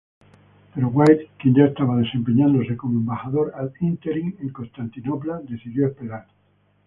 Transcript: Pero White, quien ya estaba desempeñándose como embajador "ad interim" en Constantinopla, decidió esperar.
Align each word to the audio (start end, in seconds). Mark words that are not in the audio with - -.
Pero 0.73 0.87
White, 0.87 1.29
quien 1.37 1.53
ya 1.53 1.65
estaba 1.65 1.95
desempeñándose 1.97 2.75
como 2.75 2.97
embajador 2.97 3.51
"ad 3.55 3.69
interim" 3.81 4.35
en 4.39 4.49
Constantinopla, 4.49 5.41
decidió 5.47 5.85
esperar. 5.85 6.25